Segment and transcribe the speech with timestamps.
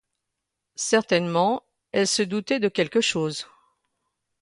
[0.77, 3.45] Certainement, elle se doutait de quelque chose.